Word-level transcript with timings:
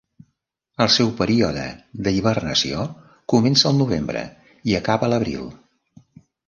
El 0.85 0.89
seu 0.93 1.11
període 1.19 1.65
d'hibernació 2.07 2.89
comença 3.35 3.69
al 3.73 3.79
novembre 3.83 4.27
i 4.73 4.79
acaba 4.83 5.11
a 5.11 5.13
l'abril. 5.15 5.51